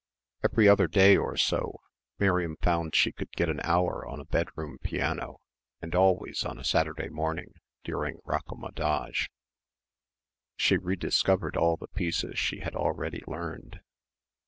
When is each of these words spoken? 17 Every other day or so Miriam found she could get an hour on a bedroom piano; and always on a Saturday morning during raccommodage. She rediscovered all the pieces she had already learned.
17 0.41 0.55
Every 0.55 0.67
other 0.67 0.87
day 0.87 1.15
or 1.15 1.37
so 1.37 1.79
Miriam 2.17 2.57
found 2.59 2.95
she 2.95 3.11
could 3.11 3.31
get 3.33 3.49
an 3.49 3.59
hour 3.63 4.03
on 4.03 4.19
a 4.19 4.25
bedroom 4.25 4.79
piano; 4.79 5.37
and 5.79 5.93
always 5.93 6.43
on 6.43 6.57
a 6.57 6.63
Saturday 6.63 7.07
morning 7.07 7.53
during 7.83 8.17
raccommodage. 8.25 9.29
She 10.55 10.77
rediscovered 10.77 11.55
all 11.55 11.77
the 11.77 11.87
pieces 11.87 12.39
she 12.39 12.61
had 12.61 12.75
already 12.75 13.23
learned. 13.27 13.79